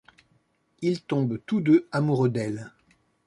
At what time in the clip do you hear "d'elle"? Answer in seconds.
2.29-2.71